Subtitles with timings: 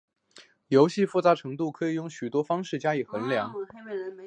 [0.69, 3.53] 游戏复杂度可以用许多方法加以衡量。